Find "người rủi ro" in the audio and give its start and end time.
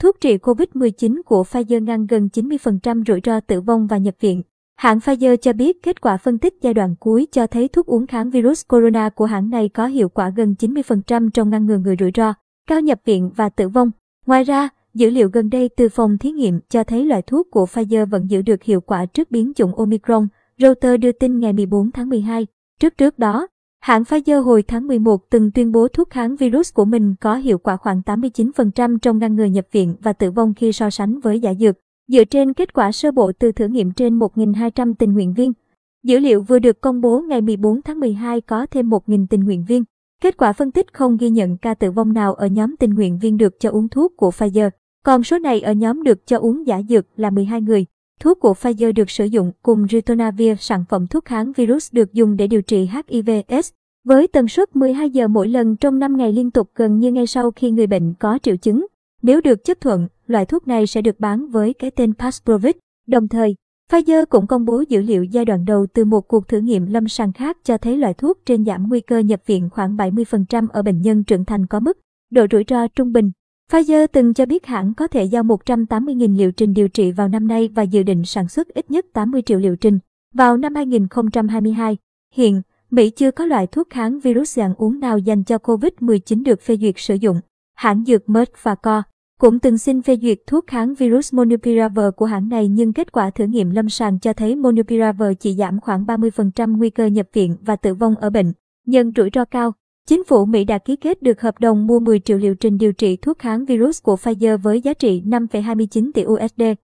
11.78-12.34